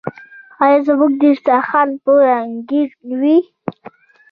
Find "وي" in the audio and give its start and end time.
3.19-3.37